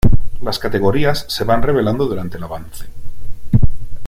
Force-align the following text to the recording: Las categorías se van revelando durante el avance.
Las 0.41 0.57
categorías 0.57 1.25
se 1.29 1.43
van 1.43 1.61
revelando 1.61 2.07
durante 2.07 2.37
el 2.37 2.43
avance. 2.45 2.85